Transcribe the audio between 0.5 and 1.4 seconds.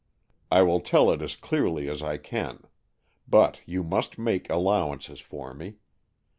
will tell it as